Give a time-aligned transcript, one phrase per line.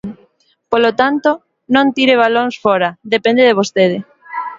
[0.71, 1.29] Polo tanto,
[1.75, 3.97] non tire balóns fóra, depende de vostede.